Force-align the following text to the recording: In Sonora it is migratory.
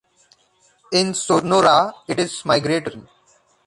In 0.93 1.13
Sonora 1.13 1.93
it 2.07 2.17
is 2.19 2.43
migratory. 2.43 3.03